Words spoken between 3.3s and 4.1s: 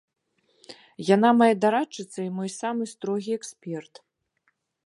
эксперт.